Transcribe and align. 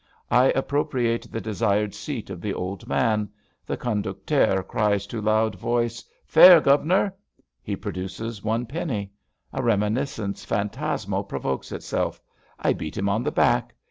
I 0.31 0.45
appropriate 0.53 1.27
the 1.31 1.39
desired 1.41 1.93
seat 1.93 2.31
of 2.31 2.41
the 2.41 2.55
old 2.55 2.87
man. 2.87 3.29
The 3.67 3.77
conductaire 3.77 4.63
cries 4.63 5.05
to 5.05 5.21
loud 5.21 5.53
voice: 5.53 6.03
'* 6.15 6.25
Fare, 6.25 6.59
Ouvnor.'^ 6.59 7.13
He 7.61 7.75
produces 7.75 8.43
one 8.43 8.65
penny. 8.65 9.11
A 9.53 9.61
reminiscence 9.61 10.43
phantasmal 10.43 11.25
provokes 11.25 11.71
itself. 11.71 12.19
I 12.59 12.73
beat 12.73 12.97
him 12.97 13.09
on 13.09 13.21
the 13.21 13.31
back. 13.31 13.75